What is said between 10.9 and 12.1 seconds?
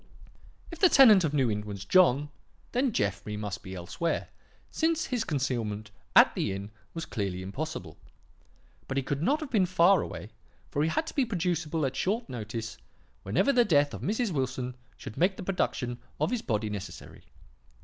to be producible at